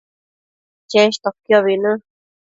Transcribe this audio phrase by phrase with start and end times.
[0.93, 1.93] cheshtoquiobi në